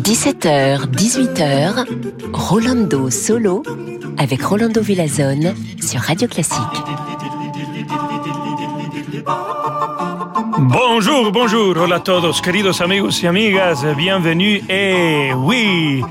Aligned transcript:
17h, 0.00 0.86
18h, 0.90 1.84
Rolando 2.32 3.10
Solo 3.10 3.62
avec 4.16 4.42
Rolando 4.42 4.80
Villazone 4.80 5.52
sur 5.82 6.00
Radio 6.00 6.26
Classique. 6.26 6.56
Bonjour, 10.56 11.30
bonjour, 11.30 11.76
hola 11.76 11.96
a 11.96 12.00
todos, 12.00 12.40
queridos 12.40 12.80
amigos 12.80 13.22
y 13.22 13.26
amigas, 13.26 13.84
bienvenue. 13.94 14.62
Et 14.70 15.30
oui, 15.36 16.02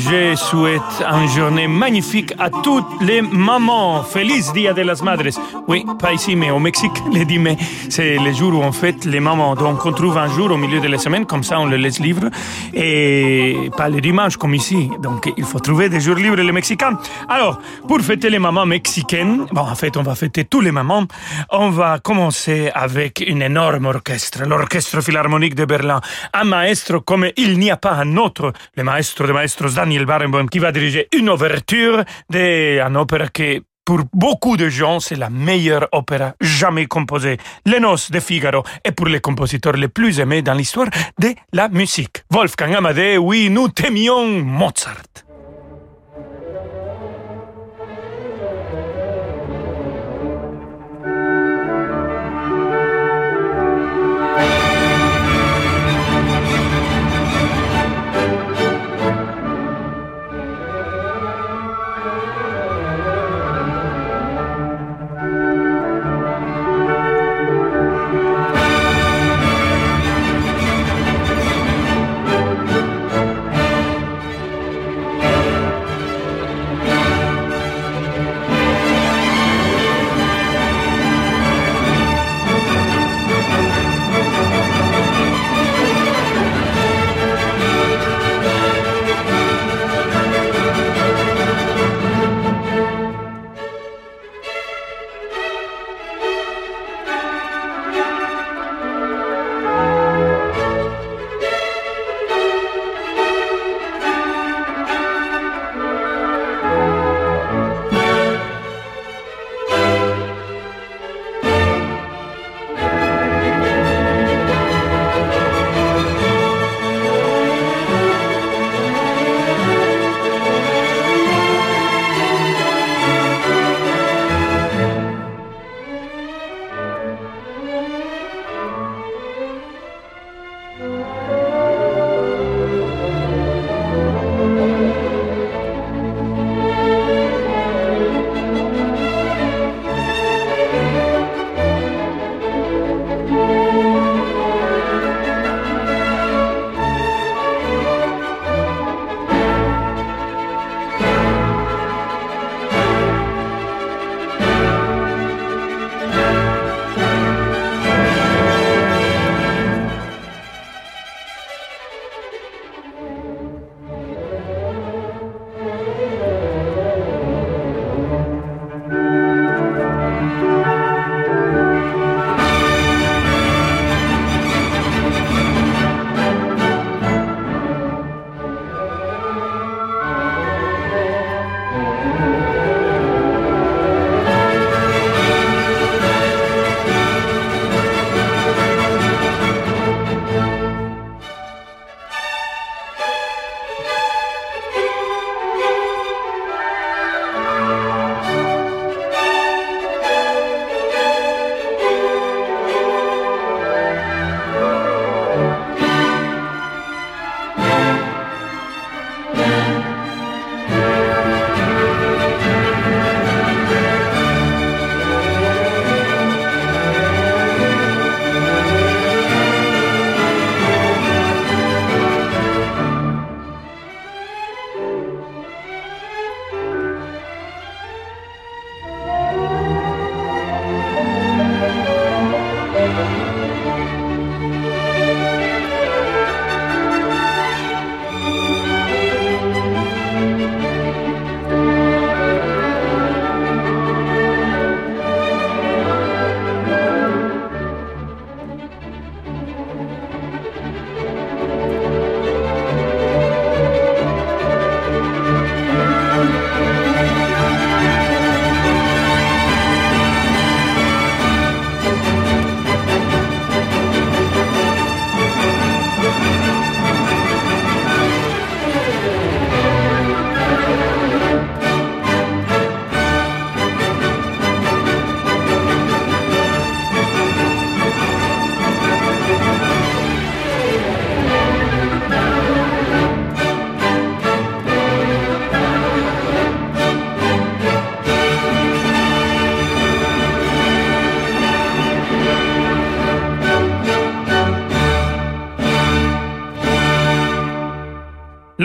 je 0.00 0.34
souhaite 0.34 1.02
une 1.12 1.28
journée 1.28 1.68
magnifique 1.68 2.32
à 2.38 2.48
toutes 2.50 3.00
les 3.02 3.22
mamans. 3.22 4.02
Feliz 4.02 4.52
Dia 4.52 4.72
de 4.72 4.82
las 4.82 5.02
Madres. 5.02 5.38
Oui, 5.68 5.84
pas 5.98 6.12
ici, 6.12 6.36
mais 6.36 6.50
au 6.50 6.58
Mexique, 6.58 6.92
les 7.12 7.24
dimanches, 7.24 7.58
c'est 7.88 8.16
le 8.16 8.32
jour 8.32 8.54
où 8.54 8.62
on 8.62 8.72
fête 8.72 9.04
les 9.04 9.20
mamans. 9.20 9.54
Donc, 9.54 9.84
on 9.84 9.92
trouve 9.92 10.16
un 10.18 10.28
jour 10.28 10.50
au 10.50 10.56
milieu 10.56 10.80
de 10.80 10.88
la 10.88 10.98
semaine, 10.98 11.26
comme 11.26 11.42
ça, 11.42 11.60
on 11.60 11.66
le 11.66 11.76
laisse 11.76 12.00
libre. 12.00 12.28
Et 12.72 13.70
pas 13.76 13.88
le 13.88 14.00
dimanche, 14.00 14.36
comme 14.36 14.54
ici. 14.54 14.90
Donc, 15.00 15.32
il 15.36 15.44
faut 15.44 15.60
trouver 15.60 15.88
des 15.88 16.00
jours 16.00 16.16
libres, 16.16 16.36
les 16.36 16.52
Mexicains. 16.52 16.98
Alors, 17.28 17.60
pour 17.86 18.00
fêter 18.00 18.30
les 18.30 18.38
mamans 18.38 18.66
mexicaines, 18.66 19.46
bon, 19.52 19.62
en 19.62 19.74
fait, 19.74 19.96
on 19.96 20.02
va 20.02 20.14
fêter 20.14 20.44
tous 20.44 20.60
les 20.60 20.72
mamans. 20.72 21.04
On 21.50 21.70
va 21.70 21.98
commencer 21.98 22.70
avec 22.74 23.22
une 23.26 23.42
énorme 23.42 23.86
orchestre, 23.86 24.44
l'Orchestre 24.46 25.00
Philharmonique 25.02 25.54
de 25.54 25.64
Berlin. 25.64 26.00
Un 26.32 26.44
maestro 26.44 27.00
comme 27.00 27.26
il 27.36 27.58
n'y 27.58 27.70
a 27.70 27.76
pas 27.76 27.92
un 27.92 28.16
autre, 28.16 28.52
le 28.76 28.84
maestro 28.84 29.26
de 29.26 29.32
maestros 29.32 29.78
Daniel 29.90 30.06
Barenboim, 30.06 30.46
qui 30.46 30.60
va 30.60 30.70
diriger 30.70 31.08
une 31.12 31.30
ouverture 31.30 32.04
d'un 32.28 32.94
opéra 32.94 33.26
qui 33.26 33.60
pour 33.84 34.02
beaucoup 34.12 34.56
de 34.56 34.68
gens, 34.68 35.00
c'est 35.00 35.16
la 35.16 35.30
meilleure 35.30 35.88
opéra 35.90 36.34
jamais 36.40 36.86
composée. 36.86 37.38
Les 37.66 37.80
Noces 37.80 38.12
de 38.12 38.20
Figaro 38.20 38.62
est 38.84 38.92
pour 38.92 39.06
les 39.06 39.18
compositeurs 39.18 39.72
les 39.72 39.88
plus 39.88 40.20
aimés 40.20 40.42
dans 40.42 40.54
l'histoire 40.54 40.86
de 41.18 41.34
la 41.52 41.68
musique. 41.68 42.22
Wolfgang 42.30 42.76
Amadeus, 42.76 43.16
oui, 43.16 43.50
nous 43.50 43.66
t'aimions 43.66 44.28
Mozart. 44.28 45.29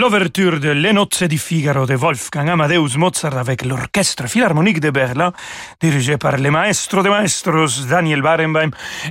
L'ouverture 0.06 0.60
de 0.60 0.68
Les 0.70 0.92
Nozze 0.92 1.24
di 1.26 1.36
Figaro 1.36 1.84
de 1.84 1.96
Wolfgang 1.96 2.48
Amadeus 2.50 2.96
Mozart 2.96 3.36
avec 3.36 3.64
l'Orchestre 3.64 4.28
Philharmonique 4.28 4.78
de 4.78 4.90
Berlin, 4.90 5.32
dirigé 5.80 6.16
par 6.16 6.36
le 6.36 6.48
maestro 6.48 7.02
de 7.02 7.08
maestros 7.08 7.88
Daniel 7.88 8.22
Barenboim. 8.22 8.70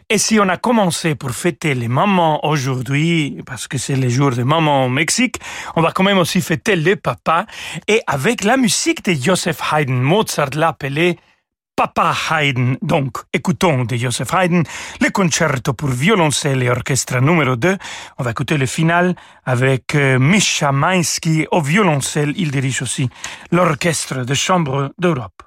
Et 0.10 0.18
si 0.18 0.40
on 0.40 0.48
a 0.48 0.56
commencé 0.56 1.16
pour 1.16 1.32
fêter 1.32 1.76
les 1.76 1.90
mamans 1.90 2.46
aujourd'hui, 2.46 3.42
parce 3.46 3.68
que 3.68 3.78
c'est 3.78 3.98
le 3.98 4.08
jour 4.08 4.32
des 4.32 4.46
mamans 4.46 4.86
au 4.86 4.90
Mexique, 4.90 5.36
on 5.76 5.82
va 5.82 5.92
quand 5.92 6.06
même 6.06 6.18
aussi 6.18 6.40
fêter 6.40 6.78
les 6.78 6.96
papas. 6.96 7.46
Et 7.90 8.00
avec 8.08 8.46
la 8.46 8.56
musique 8.56 9.04
de 9.04 9.22
Joseph 9.22 9.60
Haydn, 9.74 9.92
Mozart 9.92 10.52
l'appelait 10.56 11.18
Papa 11.76 12.16
Haydn. 12.32 12.78
Donc, 12.82 13.18
écoutons 13.34 13.84
de 13.84 13.96
Joseph 13.98 14.34
Haydn 14.34 14.64
le 15.02 15.10
concerto 15.10 15.74
pour 15.74 15.90
violoncelle 15.90 16.64
et 16.64 16.70
orchestre 16.70 17.20
numéro 17.20 17.56
2. 17.56 17.78
On 18.18 18.24
va 18.24 18.32
écouter 18.32 18.58
le 18.58 18.66
final 18.66 19.16
avec 19.46 19.96
euh, 19.96 20.18
Misha 20.18 20.72
Mainski 20.72 21.48
au 21.52 21.62
violoncelle. 21.62 22.34
Il 22.38 22.52
dirige 22.52 22.82
aussi 22.82 23.10
l'orchestre 23.52 24.24
de 24.24 24.34
chambre 24.34 24.94
d'Europe. 24.98 25.45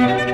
Thank 0.00 0.20
you. 0.20 0.29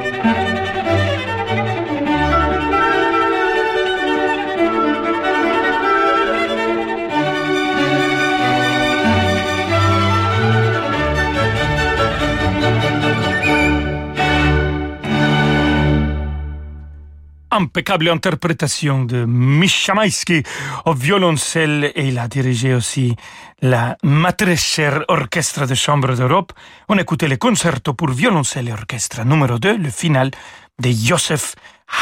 Impeccable 17.57 18.09
interprétation 18.09 19.05
de 19.05 19.25
Mishamaisky 19.25 20.43
au 20.85 20.93
violoncelle 20.95 21.93
et 21.95 22.09
il 22.09 22.19
a 22.19 22.29
dirigé 22.29 22.75
aussi 22.75 23.17
la 23.63 23.97
Matrescher 24.03 24.91
Orchestre 25.09 25.67
de 25.67 25.75
Chambre 25.75 26.15
d'Europe. 26.15 26.53
On 26.89 26.99
écoutait 26.99 27.29
le 27.29 27.37
concerto 27.37 27.95
pour 27.95 28.11
violoncelle 28.11 28.69
et 28.69 28.73
orchestre 28.73 29.25
numéro 29.25 29.59
2, 29.59 29.79
le 29.79 29.91
final 29.91 30.31
de 30.79 30.91
Joseph 30.91 31.55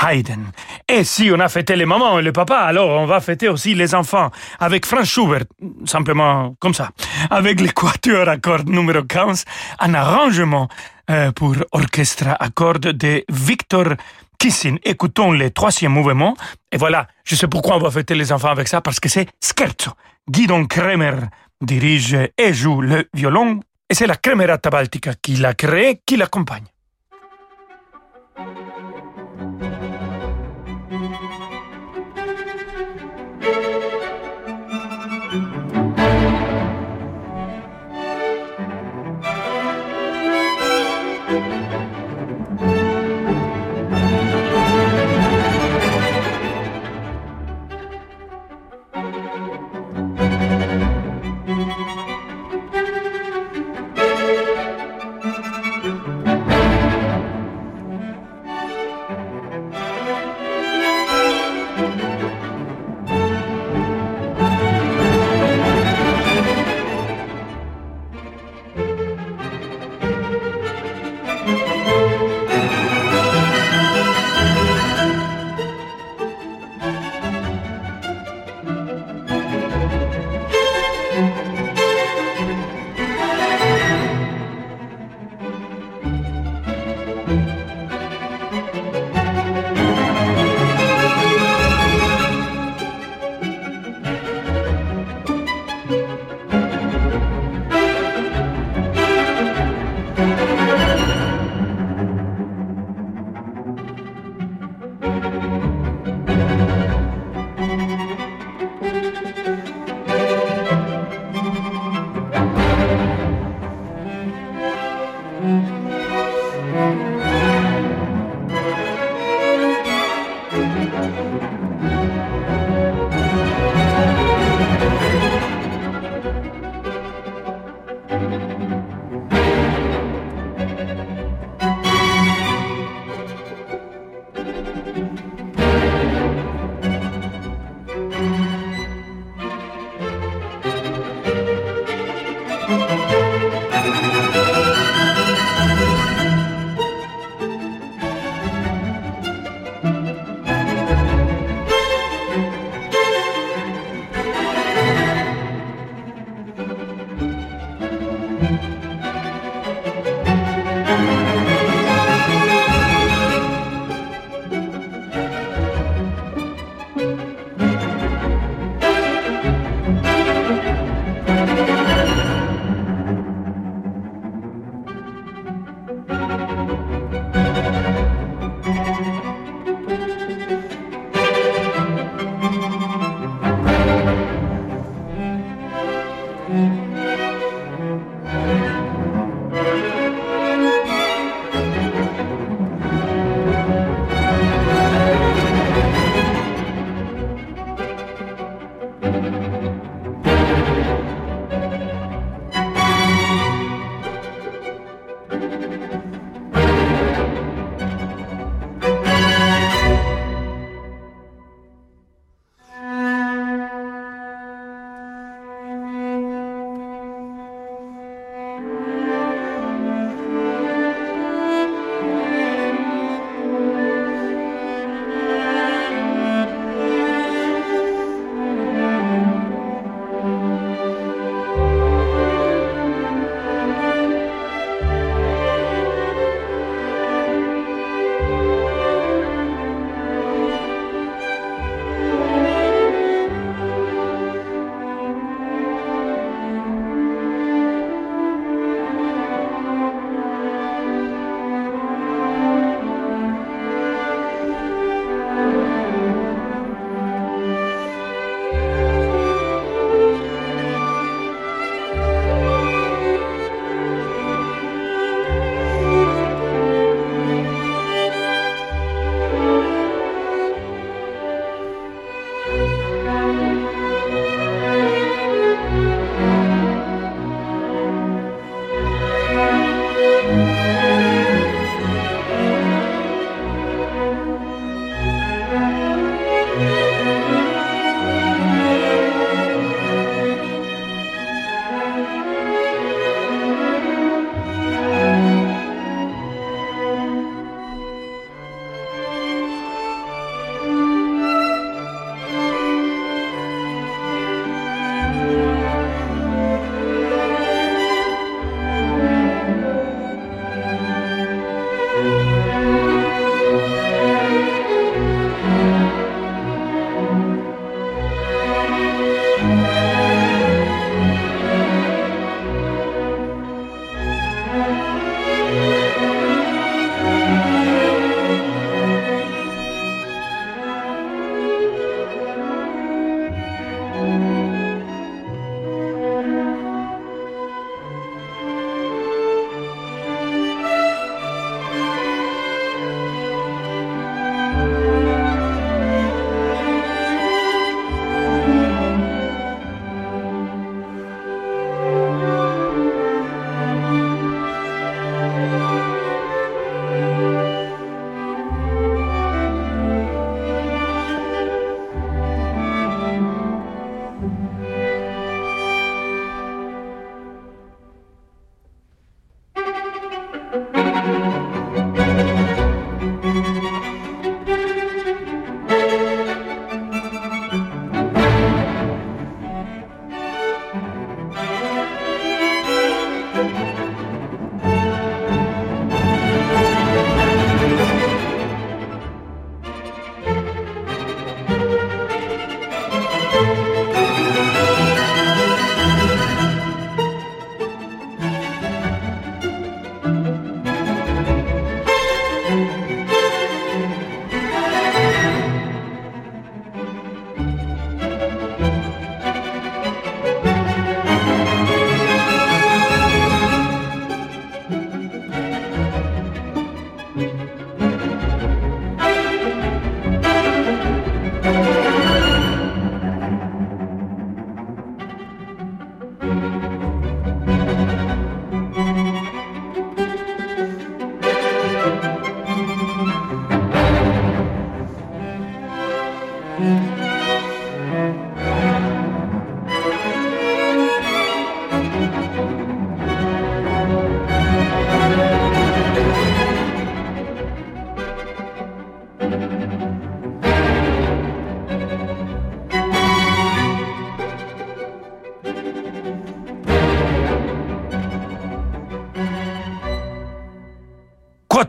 Haydn. 0.03 0.51
Et 0.89 1.05
si 1.05 1.31
on 1.33 1.39
a 1.39 1.49
fêté 1.49 1.77
les 1.77 1.87
mamans 1.87 2.19
et 2.19 2.23
les 2.23 2.33
papas, 2.33 2.63
alors 2.63 2.91
on 3.01 3.07
va 3.07 3.21
fêter 3.21 3.49
aussi 3.49 3.75
les 3.75 3.95
enfants 3.95 4.31
avec 4.59 4.87
Franz 4.87 5.07
Schubert, 5.07 5.45
simplement 5.85 6.57
comme 6.59 6.75
ça, 6.75 6.91
avec 7.31 7.61
l'équateur 7.61 8.29
à 8.29 8.39
cordes 8.39 8.69
numéro 8.69 9.03
15, 9.05 9.45
un 9.79 9.95
arrangement 9.95 10.69
euh, 11.11 11.33
pour 11.33 11.55
orchestre 11.73 12.29
à 12.41 12.49
cordes 12.49 12.93
de 12.93 13.25
Victor 13.29 13.95
Kissin. 14.39 14.77
Écoutons 14.85 15.33
le 15.33 15.51
troisième 15.51 15.93
mouvement. 15.93 16.37
Et 16.73 16.77
voilà, 16.77 17.09
je 17.25 17.35
sais 17.35 17.49
pourquoi 17.49 17.77
on 17.77 17.81
va 17.81 17.91
fêter 17.91 18.15
les 18.15 18.33
enfants 18.33 18.51
avec 18.51 18.69
ça, 18.69 18.81
parce 18.81 19.01
que 19.01 19.09
c'est 19.09 19.29
Scherzo. 19.43 19.93
Guidon 20.29 20.67
Kremer 20.67 21.15
dirige 21.61 22.17
et 22.37 22.53
joue 22.53 22.81
le 22.81 23.09
violon, 23.15 23.61
et 23.89 23.95
c'est 23.95 24.07
la 24.07 24.17
Kremerata 24.17 24.71
Baltica 24.71 25.15
qui 25.15 25.37
l'a 25.37 25.55
créé, 25.55 26.01
qui 26.07 26.17
l'accompagne. 26.17 26.65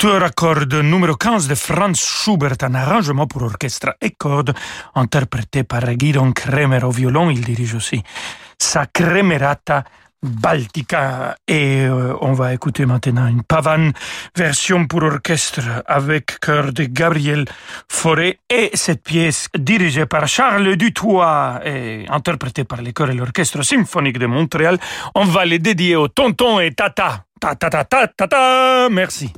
Quatuor 0.05 0.23
à 0.23 0.29
cordes 0.29 0.83
numéro 0.83 1.15
15 1.15 1.47
de 1.47 1.55
Franz 1.55 1.99
Schubert, 1.99 2.57
un 2.61 2.75
arrangement 2.75 3.25
pour 3.25 3.41
orchestre 3.41 3.95
et 3.99 4.11
cordes, 4.11 4.53
interprété 4.93 5.63
par 5.63 5.81
Guidon 5.95 6.31
Kremer 6.31 6.83
au 6.83 6.91
violon. 6.91 7.31
Il 7.31 7.41
dirige 7.41 7.73
aussi 7.73 8.03
sa 8.59 8.85
Kremerata 8.85 9.83
Baltica. 10.21 11.35
Et 11.47 11.87
euh, 11.87 12.13
on 12.21 12.33
va 12.33 12.53
écouter 12.53 12.85
maintenant 12.85 13.25
une 13.25 13.41
pavane 13.41 13.93
version 14.35 14.85
pour 14.85 15.01
orchestre 15.01 15.81
avec 15.87 16.39
chœur 16.39 16.71
de 16.71 16.83
Gabriel 16.83 17.45
Fauré. 17.89 18.37
Et 18.47 18.69
cette 18.75 19.01
pièce 19.01 19.47
dirigée 19.57 20.05
par 20.05 20.27
Charles 20.27 20.75
Dutoit 20.75 21.61
et 21.65 22.05
interprétée 22.09 22.63
par 22.63 22.83
les 22.83 22.93
chœurs 22.93 23.09
et 23.09 23.15
l'orchestre 23.15 23.63
symphonique 23.63 24.19
de 24.19 24.27
Montréal, 24.27 24.77
on 25.15 25.25
va 25.25 25.45
les 25.45 25.57
dédier 25.57 25.95
au 25.95 26.09
tonton 26.09 26.59
et 26.59 26.75
tata. 26.75 27.23
Ta 27.39 27.55
ta 27.55 27.71
ta 27.71 27.83
ta 27.85 28.07
ta 28.07 28.27
ta. 28.27 28.87
Merci. 28.91 29.33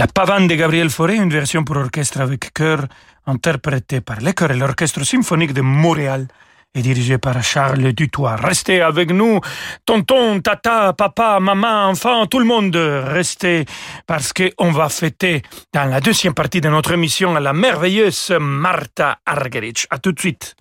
La 0.00 0.06
Pavane 0.06 0.46
de 0.46 0.54
Gabriel 0.54 0.88
Fauré, 0.88 1.16
une 1.16 1.28
version 1.28 1.62
pour 1.62 1.76
orchestre 1.76 2.22
avec 2.22 2.54
chœur 2.54 2.86
interprétée 3.26 4.00
par 4.00 4.18
les 4.20 4.32
chœurs 4.32 4.50
et 4.52 4.56
l'Orchestre 4.56 5.04
symphonique 5.04 5.52
de 5.52 5.60
Montréal 5.60 6.26
et 6.74 6.80
dirigé 6.80 7.18
par 7.18 7.42
Charles 7.42 7.92
Dutoit. 7.92 8.36
Restez 8.36 8.80
avec 8.80 9.10
nous, 9.10 9.40
tonton, 9.84 10.40
tata, 10.40 10.94
papa, 10.94 11.38
maman, 11.38 11.90
enfant, 11.90 12.24
tout 12.24 12.38
le 12.38 12.46
monde. 12.46 12.74
Restez 12.74 13.66
parce 14.06 14.32
qu'on 14.32 14.70
va 14.70 14.88
fêter 14.88 15.42
dans 15.74 15.84
la 15.84 16.00
deuxième 16.00 16.32
partie 16.32 16.62
de 16.62 16.70
notre 16.70 16.92
émission 16.92 17.34
la 17.34 17.52
merveilleuse 17.52 18.32
Martha 18.40 19.18
Argerich. 19.26 19.86
À 19.90 19.98
tout 19.98 20.12
de 20.12 20.18
suite. 20.18 20.56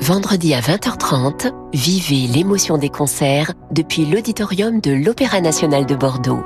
Vendredi 0.00 0.52
à 0.54 0.60
20h30, 0.60 1.52
vivez 1.74 2.26
l'émotion 2.26 2.76
des 2.76 2.88
concerts 2.88 3.52
depuis 3.70 4.04
l'auditorium 4.04 4.80
de 4.80 4.90
l'Opéra 4.90 5.40
national 5.40 5.86
de 5.86 5.94
Bordeaux 5.94 6.42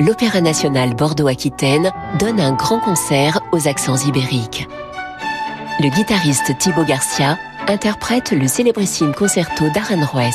l'Opéra 0.00 0.40
national 0.40 0.94
Bordeaux-Aquitaine 0.94 1.92
donne 2.18 2.40
un 2.40 2.52
grand 2.52 2.80
concert 2.80 3.40
aux 3.52 3.68
accents 3.68 3.96
ibériques. 3.96 4.68
Le 5.80 5.88
guitariste 5.88 6.56
Thibaut 6.58 6.84
Garcia 6.84 7.38
interprète 7.68 8.32
le 8.32 8.46
célébrissime 8.46 9.14
concerto 9.14 9.64
d'Aranjuez. 9.70 10.30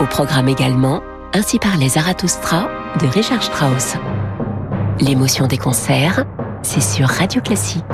Au 0.00 0.06
programme 0.06 0.48
également, 0.48 1.00
Ainsi 1.36 1.58
parlait 1.58 1.90
Zarathustra 1.90 2.66
de 2.98 3.06
Richard 3.08 3.42
Strauss. 3.42 3.96
L'émotion 5.00 5.46
des 5.46 5.58
concerts, 5.58 6.24
c'est 6.62 6.80
sur 6.80 7.08
Radio 7.08 7.42
Classique. 7.42 7.84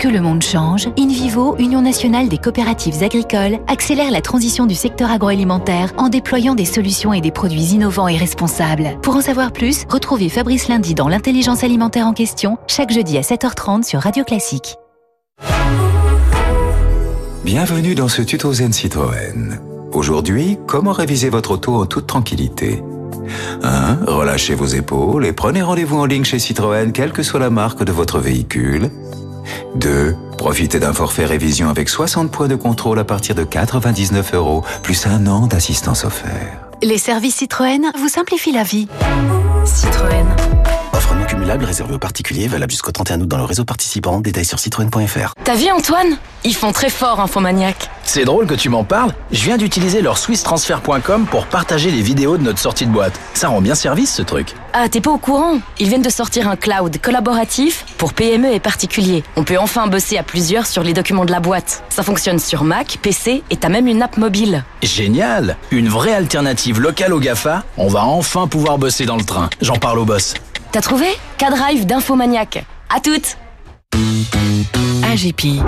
Que 0.00 0.08
le 0.08 0.22
monde 0.22 0.42
change, 0.42 0.88
InVivo, 0.98 1.56
Union 1.58 1.82
nationale 1.82 2.28
des 2.28 2.38
coopératives 2.38 3.02
agricoles, 3.02 3.58
accélère 3.68 4.10
la 4.10 4.22
transition 4.22 4.64
du 4.64 4.74
secteur 4.74 5.10
agroalimentaire 5.10 5.92
en 5.98 6.08
déployant 6.08 6.54
des 6.54 6.64
solutions 6.64 7.12
et 7.12 7.20
des 7.20 7.30
produits 7.30 7.74
innovants 7.74 8.08
et 8.08 8.16
responsables. 8.16 8.98
Pour 9.02 9.14
en 9.16 9.20
savoir 9.20 9.52
plus, 9.52 9.84
retrouvez 9.90 10.30
Fabrice 10.30 10.68
Lundi 10.68 10.94
dans 10.94 11.06
l'intelligence 11.06 11.64
alimentaire 11.64 12.06
en 12.06 12.14
question, 12.14 12.56
chaque 12.66 12.90
jeudi 12.90 13.18
à 13.18 13.20
7h30 13.20 13.82
sur 13.82 14.00
Radio 14.00 14.24
Classique. 14.24 14.76
Bienvenue 17.44 17.94
dans 17.94 18.08
ce 18.08 18.22
tuto 18.22 18.54
Zen 18.54 18.72
Citroën. 18.72 19.60
Aujourd'hui, 19.92 20.58
comment 20.66 20.92
réviser 20.92 21.28
votre 21.28 21.50
auto 21.50 21.74
en 21.74 21.84
toute 21.84 22.06
tranquillité? 22.06 22.82
1. 23.62 24.06
Relâchez 24.06 24.54
vos 24.54 24.66
épaules 24.66 25.26
et 25.26 25.34
prenez 25.34 25.60
rendez-vous 25.60 25.98
en 25.98 26.06
ligne 26.06 26.24
chez 26.24 26.38
Citroën, 26.38 26.90
quelle 26.92 27.12
que 27.12 27.22
soit 27.22 27.40
la 27.40 27.50
marque 27.50 27.84
de 27.84 27.92
votre 27.92 28.18
véhicule. 28.18 28.90
2. 29.76 30.16
Profitez 30.38 30.80
d'un 30.80 30.92
forfait 30.92 31.26
révision 31.26 31.68
avec 31.68 31.88
60 31.88 32.30
points 32.30 32.48
de 32.48 32.56
contrôle 32.56 32.98
à 32.98 33.04
partir 33.04 33.34
de 33.34 33.44
99 33.44 34.34
euros, 34.34 34.64
plus 34.82 35.06
un 35.06 35.26
an 35.26 35.46
d'assistance 35.46 36.04
offert. 36.04 36.70
Les 36.82 36.98
services 36.98 37.36
Citroën 37.36 37.92
vous 37.98 38.08
simplifient 38.08 38.52
la 38.52 38.62
vie. 38.62 38.88
Citroën. 39.64 40.26
Cumulable 41.40 41.64
réservée 41.64 41.94
aux 41.94 41.98
particuliers, 41.98 42.48
valable 42.48 42.70
jusqu'au 42.70 42.92
31 42.92 43.22
août 43.22 43.26
dans 43.26 43.38
le 43.38 43.44
réseau 43.44 43.64
participant. 43.64 44.20
Détails 44.20 44.44
sur 44.44 44.58
citroën.fr. 44.58 45.32
T'as 45.42 45.54
vu 45.54 45.70
Antoine? 45.70 46.18
Ils 46.44 46.54
font 46.54 46.70
très 46.70 46.90
fort 46.90 47.18
Infomaniac. 47.18 47.88
C'est 48.04 48.26
drôle 48.26 48.46
que 48.46 48.52
tu 48.52 48.68
m'en 48.68 48.84
parles. 48.84 49.14
Je 49.32 49.42
viens 49.44 49.56
d'utiliser 49.56 50.02
leur 50.02 50.18
swisstransfer.com 50.18 51.24
pour 51.30 51.46
partager 51.46 51.90
les 51.90 52.02
vidéos 52.02 52.36
de 52.36 52.42
notre 52.42 52.58
sortie 52.58 52.84
de 52.84 52.92
boîte. 52.92 53.18
Ça 53.32 53.48
rend 53.48 53.62
bien 53.62 53.74
service 53.74 54.12
ce 54.14 54.20
truc. 54.20 54.54
Ah, 54.74 54.90
t'es 54.90 55.00
pas 55.00 55.12
au 55.12 55.16
courant? 55.16 55.60
Ils 55.78 55.88
viennent 55.88 56.02
de 56.02 56.10
sortir 56.10 56.46
un 56.46 56.56
cloud 56.56 56.98
collaboratif 57.00 57.86
pour 57.96 58.12
PME 58.12 58.52
et 58.52 58.60
particuliers. 58.60 59.24
On 59.36 59.42
peut 59.44 59.58
enfin 59.58 59.86
bosser 59.86 60.18
à 60.18 60.22
plusieurs 60.22 60.66
sur 60.66 60.82
les 60.82 60.92
documents 60.92 61.24
de 61.24 61.32
la 61.32 61.40
boîte. 61.40 61.82
Ça 61.88 62.02
fonctionne 62.02 62.38
sur 62.38 62.64
Mac, 62.64 62.98
PC 63.00 63.42
et 63.48 63.56
t'as 63.56 63.70
même 63.70 63.86
une 63.86 64.02
app 64.02 64.18
mobile. 64.18 64.62
Génial 64.82 65.56
Une 65.70 65.88
vraie 65.88 66.12
alternative 66.12 66.80
locale 66.80 67.14
au 67.14 67.18
GAFA. 67.18 67.64
On 67.78 67.88
va 67.88 68.04
enfin 68.04 68.46
pouvoir 68.46 68.76
bosser 68.76 69.06
dans 69.06 69.16
le 69.16 69.24
train. 69.24 69.48
J'en 69.62 69.76
parle 69.76 70.00
au 70.00 70.04
boss. 70.04 70.34
T'as 70.72 70.80
trouvé? 70.80 71.06
K-Drive 71.38 71.84
d'Infomaniac. 71.84 72.64
À 72.94 73.00
toutes 73.00 73.36
AGP. 75.02 75.60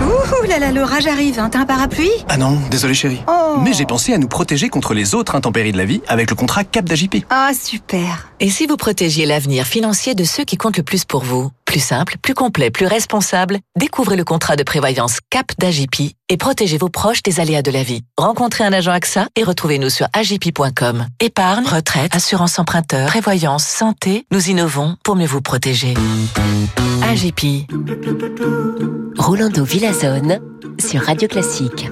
Ouh 0.00 0.46
là 0.48 0.58
là, 0.58 0.72
l'orage 0.72 1.06
arrive, 1.06 1.38
hein. 1.38 1.50
t'as 1.50 1.60
un 1.60 1.66
parapluie? 1.66 2.10
Ah 2.28 2.38
non, 2.38 2.58
désolé 2.70 2.94
chérie. 2.94 3.20
Oh. 3.28 3.58
Mais 3.62 3.74
j'ai 3.74 3.84
pensé 3.84 4.14
à 4.14 4.18
nous 4.18 4.28
protéger 4.28 4.70
contre 4.70 4.94
les 4.94 5.14
autres 5.14 5.34
intempéries 5.34 5.72
de 5.72 5.76
la 5.76 5.84
vie 5.84 6.00
avec 6.08 6.30
le 6.30 6.36
contrat 6.36 6.64
CAP 6.64 6.86
d'AJP. 6.86 7.26
Ah 7.28 7.50
super. 7.54 8.31
Et 8.44 8.50
si 8.50 8.66
vous 8.66 8.76
protégiez 8.76 9.24
l'avenir 9.24 9.64
financier 9.64 10.16
de 10.16 10.24
ceux 10.24 10.42
qui 10.42 10.56
comptent 10.56 10.76
le 10.76 10.82
plus 10.82 11.04
pour 11.04 11.22
vous? 11.22 11.52
Plus 11.64 11.78
simple, 11.78 12.16
plus 12.20 12.34
complet, 12.34 12.72
plus 12.72 12.86
responsable, 12.86 13.60
découvrez 13.78 14.16
le 14.16 14.24
contrat 14.24 14.56
de 14.56 14.64
prévoyance 14.64 15.18
CAP 15.30 15.52
d'AJP 15.60 16.16
et 16.28 16.36
protégez 16.36 16.76
vos 16.76 16.88
proches 16.88 17.22
des 17.22 17.38
aléas 17.38 17.62
de 17.62 17.70
la 17.70 17.84
vie. 17.84 18.02
Rencontrez 18.18 18.64
un 18.64 18.72
agent 18.72 18.90
AXA 18.90 19.28
et 19.36 19.44
retrouvez-nous 19.44 19.90
sur 19.90 20.08
agip.com. 20.12 21.06
Épargne, 21.20 21.64
retraite, 21.64 22.16
assurance 22.16 22.58
emprunteur, 22.58 23.06
prévoyance, 23.06 23.62
santé, 23.62 24.26
nous 24.32 24.50
innovons 24.50 24.96
pour 25.04 25.14
mieux 25.14 25.28
vous 25.28 25.40
protéger. 25.40 25.94
AGP. 27.04 27.68
Rolando 29.18 29.62
Villazone 29.62 30.40
sur 30.80 31.02
Radio 31.02 31.28
Classique. 31.28 31.86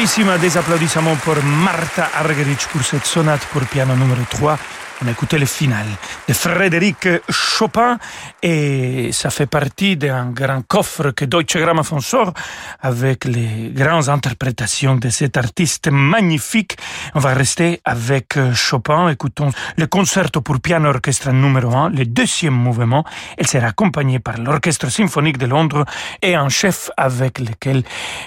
Bravissima, 0.00 0.38
des 0.38 0.56
applaudissements 0.56 1.16
pour 1.16 1.36
Martha 1.44 2.08
Argerich 2.14 2.66
pour 2.68 2.82
cette 2.82 3.04
sonate 3.04 3.44
pour 3.52 3.60
piano 3.66 3.94
numéro 3.94 4.22
3. 4.30 4.58
On 5.02 5.08
a 5.08 5.12
écouté 5.12 5.38
le 5.38 5.46
final 5.46 5.86
de 6.28 6.34
Frédéric 6.34 7.08
Chopin 7.30 7.98
et 8.42 9.10
ça 9.12 9.30
fait 9.30 9.46
partie 9.46 9.96
d'un 9.96 10.26
grand 10.26 10.60
coffre 10.66 11.12
que 11.12 11.24
Deutsche 11.24 11.56
Grammophon 11.56 12.00
sort 12.00 12.34
avec 12.80 13.24
les 13.24 13.70
grandes 13.72 14.10
interprétations 14.10 14.96
de 14.96 15.08
cet 15.08 15.38
artiste 15.38 15.88
magnifique. 15.90 16.76
On 17.14 17.18
va 17.18 17.32
rester 17.32 17.80
avec 17.86 18.38
Chopin. 18.52 19.08
Écoutons 19.08 19.50
le 19.78 19.86
concerto 19.86 20.42
pour 20.42 20.60
piano 20.60 20.90
orchestre 20.90 21.30
numéro 21.30 21.74
1, 21.74 21.90
le 21.90 22.04
deuxième 22.04 22.54
mouvement. 22.54 23.02
Elle 23.38 23.46
sera 23.46 23.68
accompagnée 23.68 24.18
par 24.18 24.36
l'Orchestre 24.36 24.90
symphonique 24.90 25.38
de 25.38 25.46
Londres 25.46 25.86
et 26.20 26.34
un 26.34 26.50
chef 26.50 26.90
avec 26.98 27.38
lequel 27.38 27.84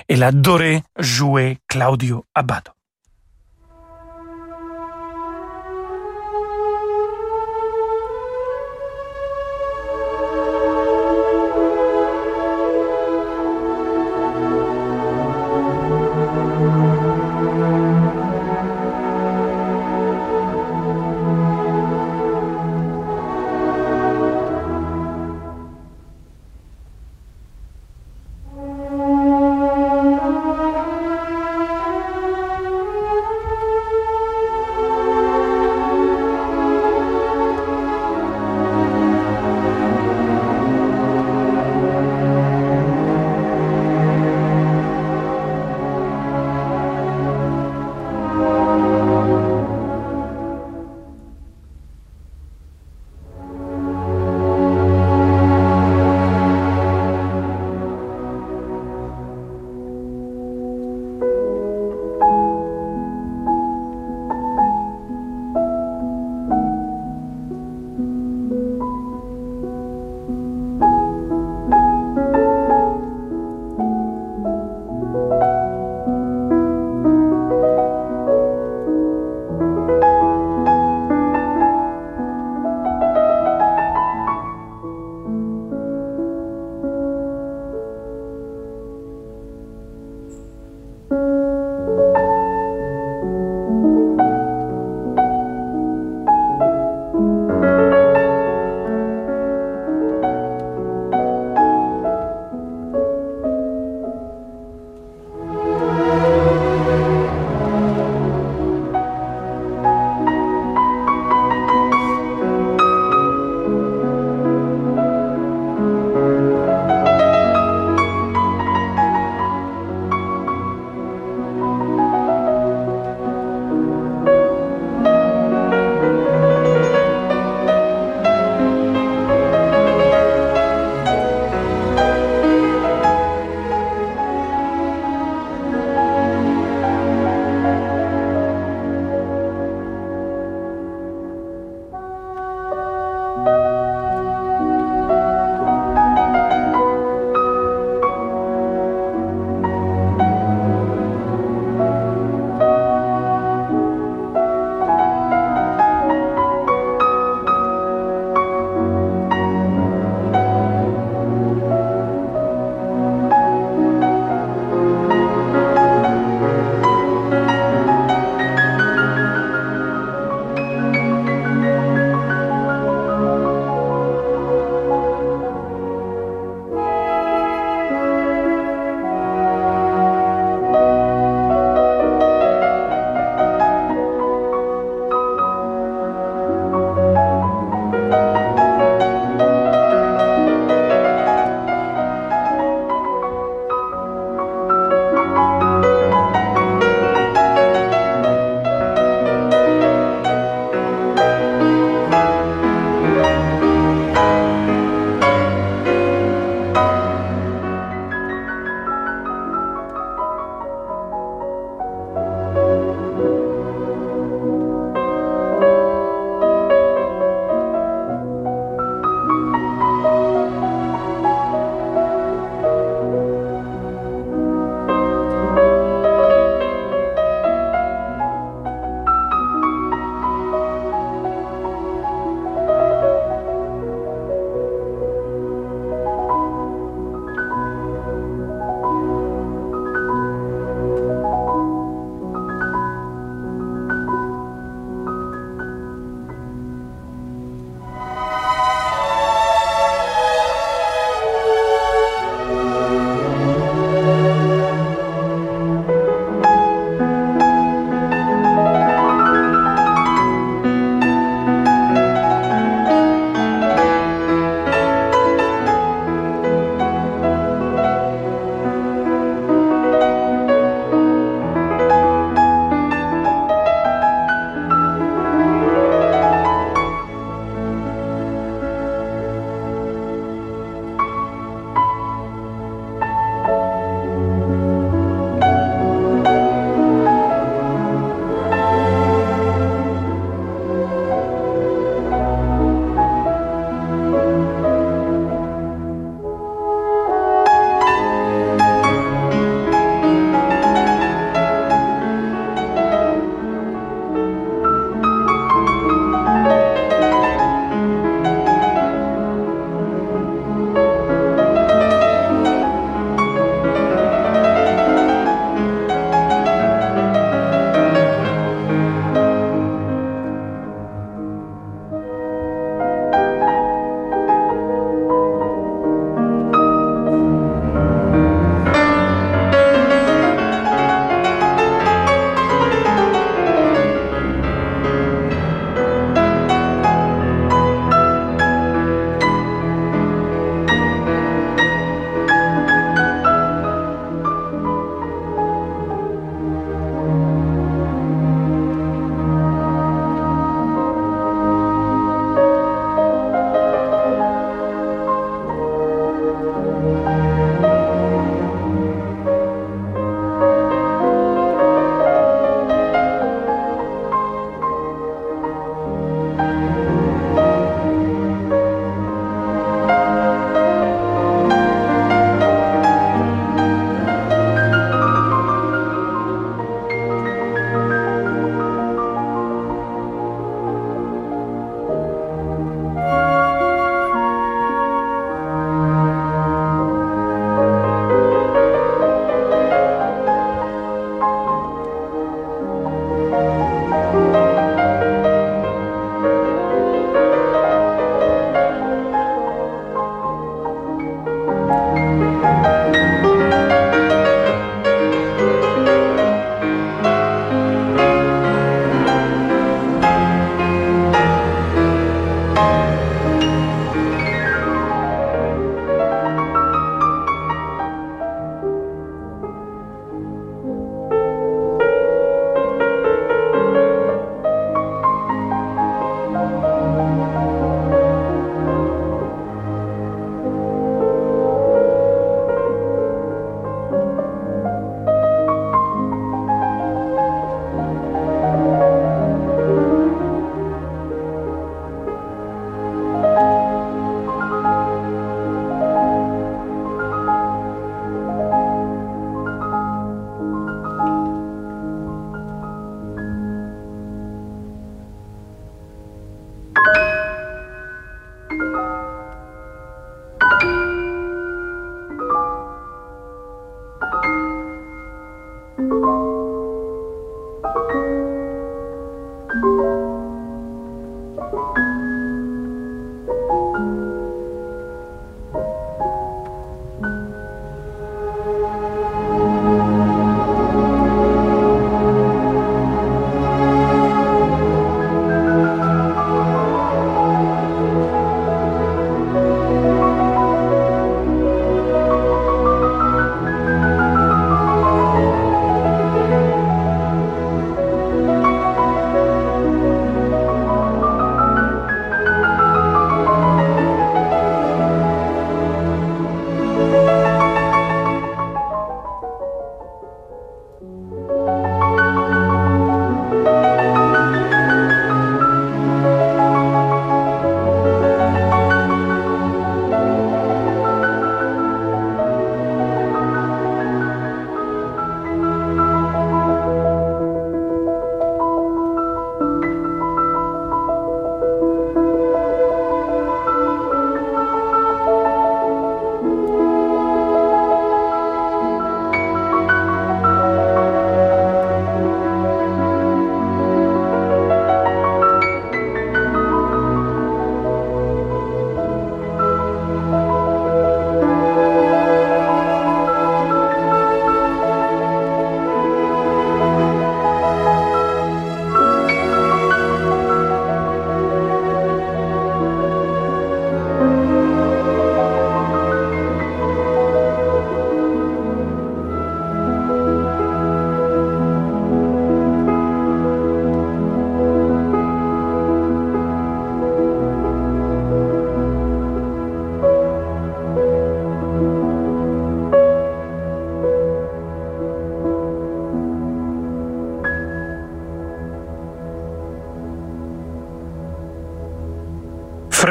elle 0.10 0.24
adorait 0.24 0.82
jouer 0.98 1.60
Claudio 1.68 2.26
Abbado. 2.34 2.72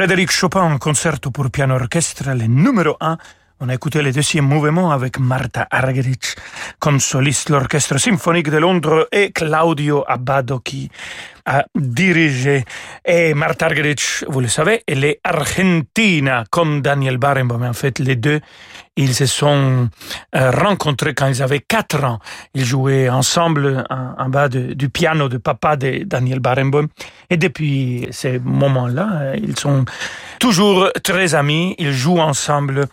Frédéric 0.03 0.33
Chopin, 0.33 0.79
concerto 0.79 1.31
pour 1.31 1.49
piano 1.49 1.77
orchestre, 1.77 2.35
le 2.35 2.49
numéro 2.49 2.97
1. 3.01 3.17
On 3.61 3.69
a 3.69 3.75
écouté 3.75 4.03
le 4.03 4.11
deuxième 4.11 4.47
mouvement 4.47 4.91
avec 4.91 5.21
Marta 5.21 5.69
Argerich 5.71 6.35
comme 6.81 6.99
soliste 6.99 7.51
l'Orchestre 7.51 7.99
symphonique 7.99 8.51
de 8.51 8.57
Londres 8.57 9.07
et 9.13 9.31
Claudio 9.31 10.03
Abbado 10.09 10.59
qui 10.59 10.91
a 11.47 11.65
dirigé. 11.77 12.65
Et 13.05 13.35
Marta 13.35 13.67
Argerich, 13.67 14.25
vous 14.29 14.41
le 14.41 14.47
savez, 14.47 14.85
elle 14.87 15.05
est 15.05 15.19
argentina 15.25 16.45
comme 16.51 16.83
Daniel 16.83 17.19
Barenboim. 17.19 17.69
En 17.69 17.73
fait, 17.73 17.99
les 17.99 18.15
deux, 18.15 18.41
ils 18.97 19.13
se 19.13 19.27
sont 19.27 19.89
euh, 20.37 20.51
rencontrés 20.53 21.13
quand 21.13 21.27
ils 21.27 21.43
avaient 21.43 21.59
4 21.59 22.05
ans. 22.05 22.21
Ils 22.55 22.65
jouaient 22.65 23.09
ensemble 23.09 23.85
en, 23.91 24.29
bas 24.29 24.49
du 24.49 24.89
piano 24.89 25.29
de 25.29 25.39
papa 25.39 25.75
de 25.77 26.05
Daniel 26.05 26.39
Barenboim. 26.39 26.87
Et 27.29 27.37
depuis 27.37 28.07
ces 28.13 28.39
moments-là, 28.39 29.35
ils 29.35 29.59
sont 29.59 29.85
toujours 30.39 30.89
très 31.03 31.35
amis. 31.35 31.75
Ils 31.79 31.93
jouent 31.93 32.21
ensemble 32.21 32.87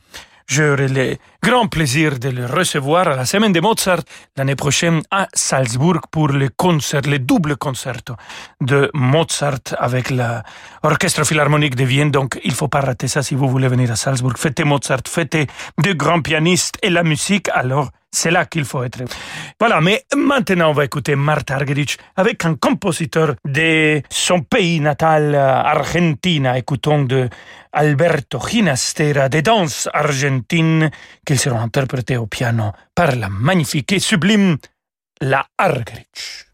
J'aurai 0.51 0.87
le 0.87 1.17
grand 1.43 1.67
plaisir 1.67 2.17
de 2.17 2.29
le 2.29 2.47
recevoir 2.47 3.07
à 3.07 3.15
la 3.15 3.25
semaine 3.25 3.53
de 3.53 3.59
Mozart 3.59 4.01
l'année 4.35 4.55
prochaine 4.55 5.03
à 5.11 5.27
Salzbourg 5.31 6.01
pour 6.09 6.29
le 6.29 6.49
concert, 6.49 7.03
le 7.05 7.19
double 7.19 7.55
concerto 7.55 8.15
de 8.59 8.89
Mozart 8.95 9.59
avec 9.77 10.09
l'Orchestre 10.09 11.23
Philharmonique 11.23 11.75
de 11.75 11.83
Vienne. 11.83 12.09
Donc, 12.09 12.39
il 12.43 12.53
faut 12.53 12.67
pas 12.67 12.81
rater 12.81 13.07
ça 13.07 13.21
si 13.21 13.35
vous 13.35 13.47
voulez 13.47 13.67
venir 13.67 13.91
à 13.91 13.95
Salzbourg. 13.95 14.33
Fêtez 14.37 14.63
Mozart, 14.63 15.01
fêtez 15.07 15.45
de 15.83 15.93
grands 15.93 16.21
pianistes 16.21 16.79
et 16.81 16.89
la 16.89 17.03
musique. 17.03 17.47
Alors, 17.53 17.91
c'est 18.11 18.31
là 18.31 18.45
qu'il 18.45 18.65
faut 18.65 18.83
être. 18.83 18.99
Voilà, 19.59 19.81
mais 19.81 20.03
maintenant 20.15 20.71
on 20.71 20.73
va 20.73 20.85
écouter 20.85 21.15
Marta 21.15 21.55
Argerich 21.55 21.97
avec 22.15 22.45
un 22.45 22.55
compositeur 22.55 23.35
de 23.45 24.01
son 24.09 24.41
pays 24.41 24.79
natal, 24.79 25.35
Argentina. 25.35 26.57
Écoutons 26.57 27.03
de 27.03 27.29
Alberto 27.71 28.39
Ginastera 28.47 29.29
des 29.29 29.41
danses 29.41 29.87
argentines 29.93 30.89
qu'ils 31.25 31.39
seront 31.39 31.59
interprétés 31.59 32.17
au 32.17 32.25
piano 32.25 32.71
par 32.95 33.15
la 33.15 33.29
magnifique 33.29 33.91
et 33.91 33.99
sublime 33.99 34.57
La 35.21 35.45
Argerich. 35.57 36.48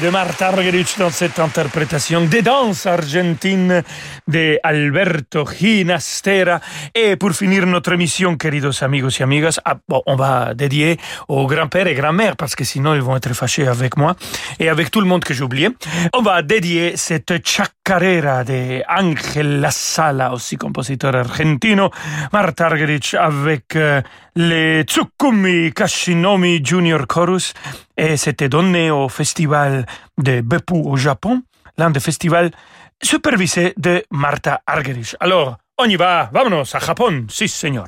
De 0.00 0.08
Marta 0.08 0.48
Argerich 0.48 0.96
dans 0.98 1.10
cette 1.10 1.38
interprétation 1.38 2.22
des 2.22 2.40
danses 2.40 2.86
argentines 2.86 3.82
de 4.26 4.58
Alberto 4.62 5.44
Ginastera. 5.46 6.60
Et 6.94 7.16
pour 7.16 7.32
finir 7.32 7.66
notre 7.66 7.92
émission, 7.92 8.36
queridos 8.36 8.82
amigos 8.82 9.18
y 9.18 9.22
amigas, 9.22 9.60
ah, 9.64 9.76
on 10.06 10.16
va 10.16 10.54
dédier 10.54 10.98
aux 11.28 11.46
grands-pères 11.46 11.88
et 11.88 11.94
grand-mères 11.94 12.36
parce 12.36 12.54
que 12.54 12.64
sinon 12.64 12.94
ils 12.94 13.02
vont 13.02 13.16
être 13.16 13.34
fâchés 13.34 13.66
avec 13.66 13.96
moi 13.96 14.14
et 14.58 14.68
avec 14.68 14.90
tout 14.90 15.00
le 15.00 15.06
monde 15.06 15.24
que 15.24 15.34
j'ai 15.34 15.44
oublié. 15.44 15.68
On 16.14 16.22
va 16.22 16.40
dédier 16.42 16.96
cette 16.96 17.46
chacarera 17.46 18.44
de 18.44 18.82
Ángel 18.88 19.60
La 19.60 19.70
Sala, 19.70 20.32
aussi 20.32 20.56
compositeur 20.56 21.14
argentino, 21.14 21.90
Marta 22.32 22.66
Argerich 22.66 23.14
avec 23.14 23.76
euh, 23.76 24.00
les 24.34 24.82
Tsukumi 24.84 25.72
Kashinomi 25.72 26.64
Junior 26.64 27.06
Chorus 27.06 27.54
et 27.96 28.16
c'était 28.16 28.48
donné 28.48 28.90
au 28.90 29.08
festival 29.08 29.86
de 30.18 30.40
Beppu 30.40 30.74
au 30.74 30.96
Japon, 30.96 31.42
l'un 31.78 31.90
des 31.90 32.00
festivals 32.00 32.50
supervisés 33.02 33.74
de 33.76 34.02
Marta 34.10 34.62
Argerich. 34.66 35.16
Alors, 35.20 35.56
on 35.78 35.84
y 35.84 35.96
va, 35.96 36.30
vámonos 36.32 36.74
à 36.74 36.78
Japon, 36.78 37.26
sí 37.28 37.48
señor. 37.48 37.86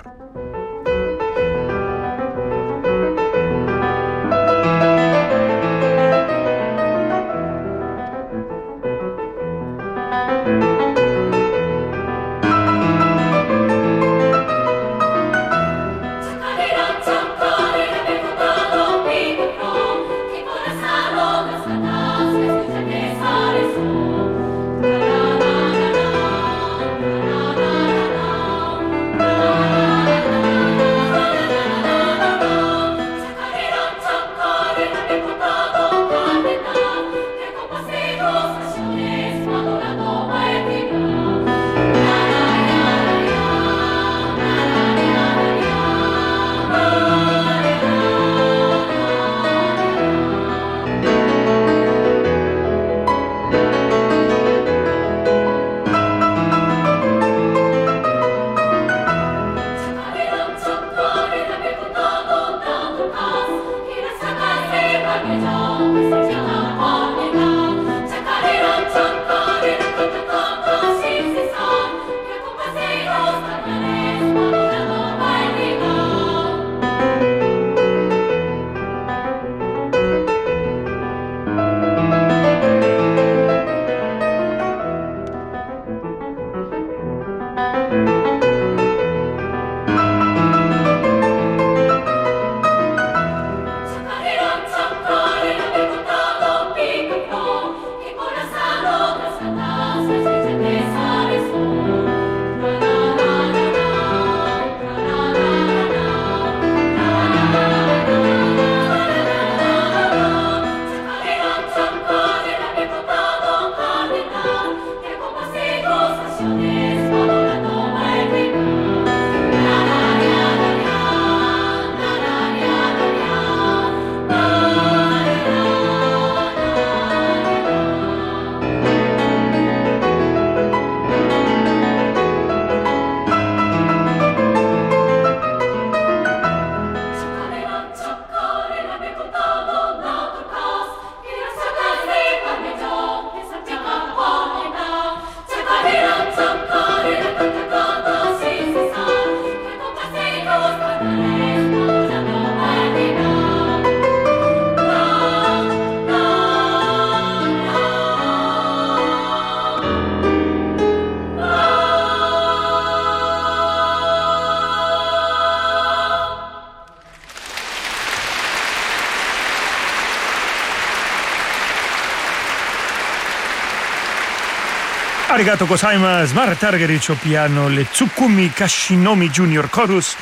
Arigato 175.45 175.67
gozaimasu, 175.67 176.35
Marta 176.35 176.69
Argerich 176.69 177.11
au 177.11 177.17
piano, 177.17 177.69
le 177.69 177.85
Tsukumi 177.85 178.49
Kashinomi 178.49 179.29
Junior 179.29 179.69
Chorus 179.69 180.17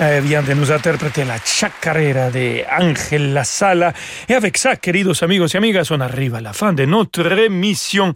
eh, 0.00 0.20
vient 0.20 0.42
de 0.42 0.54
nous 0.54 0.72
interpréter 0.72 1.24
la 1.24 1.36
chacarera 1.44 2.30
de 2.30 2.62
Ángel 2.70 3.34
La 3.34 3.44
Sala. 3.44 3.92
Et 4.28 4.34
avec 4.34 4.56
ça, 4.56 4.76
queridos 4.76 5.22
amigos 5.22 5.48
y 5.52 5.56
amigas, 5.58 5.88
on 5.90 6.00
arrive 6.00 6.34
à 6.34 6.40
la 6.40 6.54
fin 6.54 6.72
de 6.72 6.86
notre 6.86 7.30
émission 7.38 8.14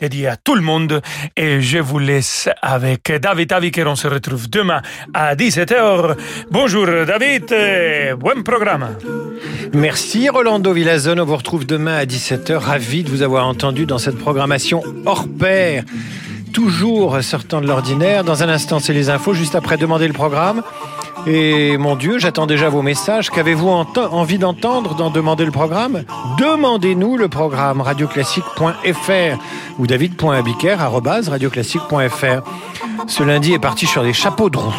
dédiée 0.00 0.28
à 0.28 0.36
tout 0.36 0.54
le 0.54 0.62
monde. 0.62 1.02
Et 1.36 1.60
je 1.60 1.78
vous 1.78 1.98
laisse 1.98 2.48
avec 2.62 3.12
David 3.20 3.52
Aviker. 3.52 3.86
On 3.86 3.96
se 3.96 4.08
retrouve 4.08 4.48
demain 4.48 4.80
à 5.12 5.34
17h. 5.34 6.16
Bonjour 6.50 6.86
David, 6.86 7.52
et 7.52 8.14
bon 8.18 8.42
programme. 8.42 8.96
Merci 9.74 10.30
Rolando 10.30 10.72
Villazone. 10.72 11.20
On 11.20 11.26
vous 11.26 11.36
retrouve 11.36 11.66
demain 11.66 11.98
à 11.98 12.04
17h. 12.04 12.56
Ravi 12.56 13.04
de 13.04 13.10
vous 13.10 13.22
avoir 13.22 13.46
entendu 13.46 13.84
dans 13.84 13.98
cette 13.98 14.18
programmation 14.18 14.82
hors 15.04 15.26
pair 15.28 15.84
toujours 16.56 17.22
sortant 17.22 17.60
de 17.60 17.66
l'ordinaire. 17.66 18.24
Dans 18.24 18.42
un 18.42 18.48
instant, 18.48 18.78
c'est 18.78 18.94
les 18.94 19.10
infos, 19.10 19.34
juste 19.34 19.54
après 19.54 19.76
demander 19.76 20.08
le 20.08 20.14
programme. 20.14 20.62
Et 21.26 21.76
mon 21.76 21.96
Dieu, 21.96 22.18
j'attends 22.18 22.46
déjà 22.46 22.68
vos 22.68 22.82
messages. 22.82 23.30
Qu'avez-vous 23.30 23.68
envie 23.68 24.38
d'entendre 24.38 24.94
d'en 24.94 25.10
demander 25.10 25.44
le 25.44 25.50
programme? 25.50 26.04
Demandez-nous 26.38 27.16
le 27.16 27.26
programme 27.28 27.80
radioclassique.fr 27.80 29.38
ou 29.78 29.88
david.abiker.radioclassique.fr. 29.88 32.42
Ce 33.08 33.24
lundi 33.24 33.54
est 33.54 33.58
parti 33.58 33.86
sur 33.86 34.04
les 34.04 34.12
chapeaux 34.12 34.50
de 34.50 34.58
roue. 34.58 34.72